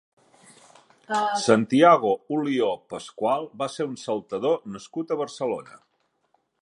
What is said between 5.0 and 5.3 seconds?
a